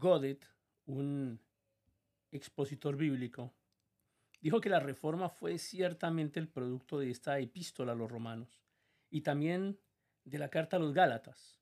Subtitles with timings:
[0.00, 0.46] Godet,
[0.86, 1.38] un
[2.32, 3.52] expositor bíblico,
[4.40, 8.62] dijo que la reforma fue ciertamente el producto de esta epístola a los romanos
[9.10, 9.78] y también
[10.24, 11.60] de la carta a los Gálatas,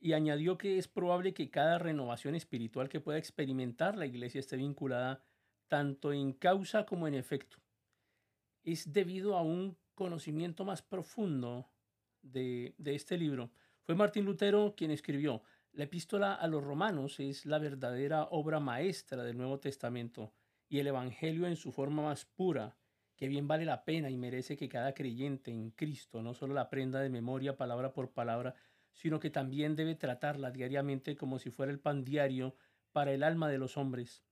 [0.00, 4.56] y añadió que es probable que cada renovación espiritual que pueda experimentar la iglesia esté
[4.56, 5.22] vinculada
[5.66, 7.58] tanto en causa como en efecto.
[8.64, 11.68] Es debido a un conocimiento más profundo
[12.22, 13.50] de, este libro.
[13.82, 15.42] Fue Martín Lutero quien escribió,
[15.78, 20.34] la epístola a los romanos es la verdadera obra maestra del Nuevo Testamento
[20.68, 22.76] y el Evangelio en su forma más pura,
[23.14, 26.62] que bien vale la pena y merece que cada creyente en Cristo no solo la
[26.62, 28.56] aprenda de memoria palabra por palabra,
[28.92, 32.56] sino que también debe tratarla diariamente como si fuera el pan diario
[32.90, 34.24] para el alma de los hombres.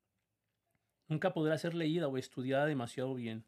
[1.06, 3.46] Nunca podrá ser leída o estudiada demasiado bien.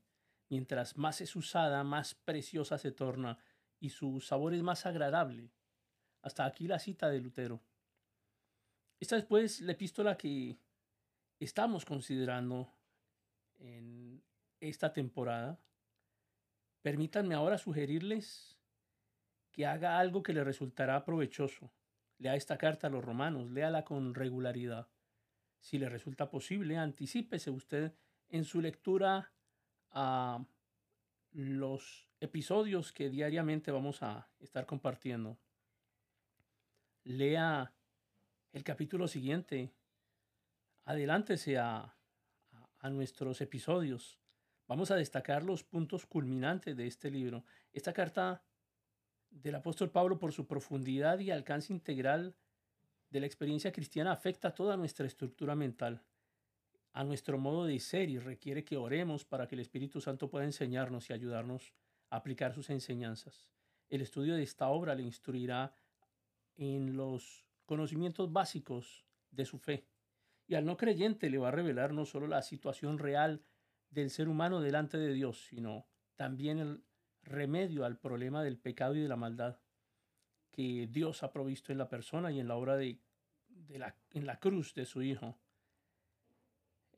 [0.49, 3.39] Mientras más es usada, más preciosa se torna
[3.81, 5.51] y su sabor es más agradable.
[6.23, 7.61] Hasta aquí la cita de Lutero.
[9.01, 10.59] Esta es pues la epístola que
[11.39, 12.73] estamos considerando
[13.59, 14.23] en
[14.61, 15.61] esta temporada.
[16.83, 18.59] Permítanme ahora sugerirles
[19.53, 21.73] que haga algo que le resultará provechoso.
[22.19, 24.89] Lea esta carta a los romanos, léala con regularidad.
[25.61, 27.95] Si le resulta posible, anticípese usted
[28.29, 29.33] en su lectura
[29.91, 30.45] a
[31.33, 35.39] los episodios que diariamente vamos a estar compartiendo.
[37.05, 37.73] Lea
[38.53, 39.73] el capítulo siguiente.
[40.85, 41.97] Adelántese a,
[42.81, 44.19] a, nuestros episodios.
[44.67, 47.45] Vamos a destacar los puntos culminantes de este libro.
[47.73, 48.43] Esta carta
[49.31, 52.37] del apóstol Pablo, por su profundidad y alcance integral
[53.11, 56.03] de la experiencia cristiana, afecta toda nuestra estructura mental,
[56.93, 60.45] a nuestro modo de ser y requiere que oremos para que el Espíritu Santo pueda
[60.45, 61.75] enseñarnos y ayudarnos
[62.11, 63.51] a aplicar sus enseñanzas.
[63.91, 65.75] El estudio de esta obra le instruirá
[66.57, 69.87] en los conocimientos básicos de su fe.
[70.47, 73.45] Y al no creyente le va a revelar no solo la situación real
[73.91, 75.87] del ser humano delante de Dios, sino
[76.17, 76.83] también el
[77.23, 79.59] remedio al problema del pecado y de la maldad
[80.51, 82.99] que Dios ha provisto en la persona y en la obra de,
[83.69, 85.39] la, en la cruz de su Hijo,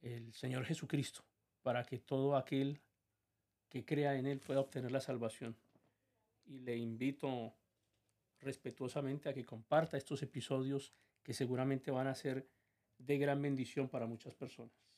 [0.03, 1.25] el Señor Jesucristo,
[1.63, 2.81] para que todo aquel
[3.69, 5.57] que crea en Él pueda obtener la salvación.
[6.45, 7.57] Y le invito
[8.41, 10.93] respetuosamente a que comparta estos episodios
[11.23, 12.49] que seguramente van a ser
[12.99, 14.90] de gran bendición para muchas personas.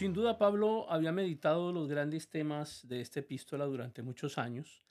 [0.00, 4.86] Sin duda Pablo había meditado los grandes temas de esta epístola durante muchos años,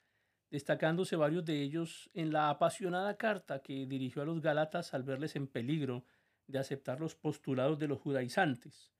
[0.52, 5.34] destacándose varios de ellos en la apasionada carta que dirigió a los Gálatas al verles
[5.34, 6.04] en peligro
[6.46, 8.92] de aceptar los postulados de los judaizantes.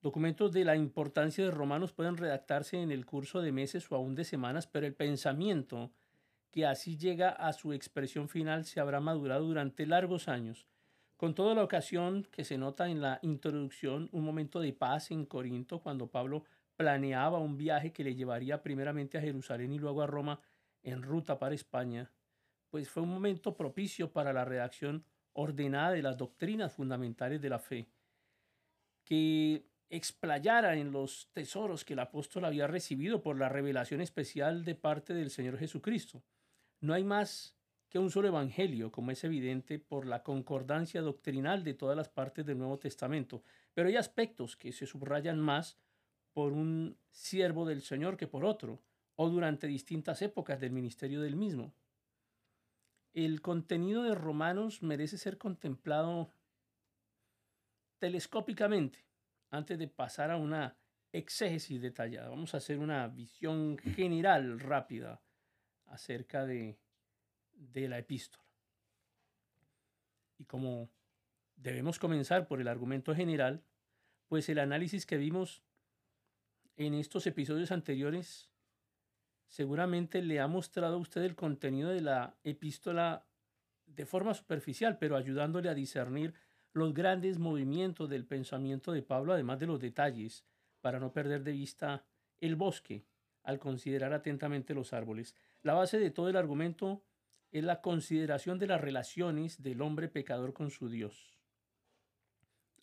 [0.00, 4.14] Documentos de la importancia de Romanos pueden redactarse en el curso de meses o aún
[4.14, 5.90] de semanas, pero el pensamiento
[6.52, 10.68] que así llega a su expresión final se habrá madurado durante largos años
[11.22, 15.24] con toda la ocasión que se nota en la introducción, un momento de paz en
[15.24, 16.42] Corinto, cuando Pablo
[16.74, 20.40] planeaba un viaje que le llevaría primeramente a Jerusalén y luego a Roma
[20.82, 22.10] en ruta para España,
[22.70, 27.60] pues fue un momento propicio para la redacción ordenada de las doctrinas fundamentales de la
[27.60, 27.86] fe,
[29.04, 34.74] que explayara en los tesoros que el apóstol había recibido por la revelación especial de
[34.74, 36.24] parte del Señor Jesucristo.
[36.80, 37.56] No hay más
[37.92, 42.46] que un solo evangelio, como es evidente por la concordancia doctrinal de todas las partes
[42.46, 43.44] del Nuevo Testamento.
[43.74, 45.78] Pero hay aspectos que se subrayan más
[46.32, 48.82] por un siervo del Señor que por otro,
[49.14, 51.74] o durante distintas épocas del ministerio del mismo.
[53.12, 56.32] El contenido de Romanos merece ser contemplado
[57.98, 59.04] telescópicamente
[59.50, 60.78] antes de pasar a una
[61.12, 62.30] exégesis detallada.
[62.30, 65.20] Vamos a hacer una visión general rápida
[65.84, 66.78] acerca de
[67.70, 68.44] de la epístola.
[70.38, 70.90] Y como
[71.56, 73.62] debemos comenzar por el argumento general,
[74.28, 75.62] pues el análisis que vimos
[76.76, 78.50] en estos episodios anteriores
[79.46, 83.26] seguramente le ha mostrado a usted el contenido de la epístola
[83.86, 86.34] de forma superficial, pero ayudándole a discernir
[86.72, 90.44] los grandes movimientos del pensamiento de Pablo, además de los detalles,
[90.80, 92.04] para no perder de vista
[92.40, 93.04] el bosque
[93.42, 95.36] al considerar atentamente los árboles.
[95.62, 97.04] La base de todo el argumento
[97.52, 101.38] es la consideración de las relaciones del hombre pecador con su Dios.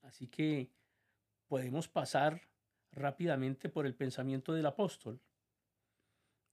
[0.04, 0.72] Así que
[1.48, 2.48] podemos pasar
[2.92, 5.20] rápidamente por el pensamiento del apóstol.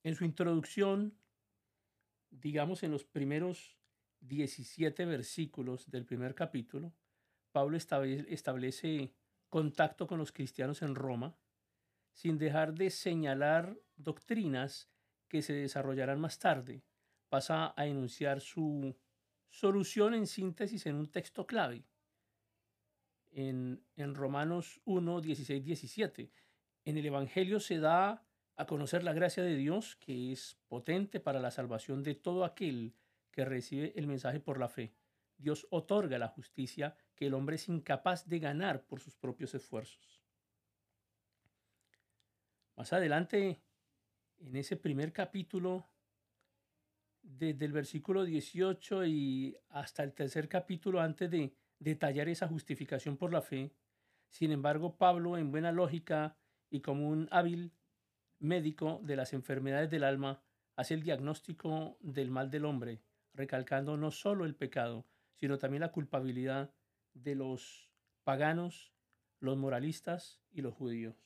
[0.03, 1.19] En su introducción,
[2.31, 3.77] digamos en los primeros
[4.21, 6.95] 17 versículos del primer capítulo,
[7.53, 9.13] Pablo establece
[9.49, 11.37] contacto con los cristianos en Roma,
[12.13, 14.91] sin dejar de señalar doctrinas
[15.29, 16.83] que se desarrollarán más tarde.
[17.29, 18.97] Pasa a enunciar su
[19.49, 21.85] solución en síntesis en un texto clave.
[23.33, 26.31] En, en Romanos 1, 16, 17.
[26.85, 28.25] En el Evangelio se da
[28.57, 32.95] a conocer la gracia de Dios que es potente para la salvación de todo aquel
[33.31, 34.95] que recibe el mensaje por la fe.
[35.37, 40.23] Dios otorga la justicia que el hombre es incapaz de ganar por sus propios esfuerzos.
[42.77, 43.61] Más adelante,
[44.39, 45.87] en ese primer capítulo,
[47.27, 53.33] desde el versículo 18 y hasta el tercer capítulo, antes de detallar esa justificación por
[53.33, 53.73] la fe,
[54.29, 56.37] sin embargo, Pablo, en buena lógica
[56.71, 57.73] y como un hábil
[58.39, 60.43] médico de las enfermedades del alma,
[60.77, 63.03] hace el diagnóstico del mal del hombre,
[63.35, 66.73] recalcando no solo el pecado, sino también la culpabilidad
[67.15, 67.91] de los
[68.25, 68.93] paganos,
[69.41, 71.26] los moralistas y los judíos.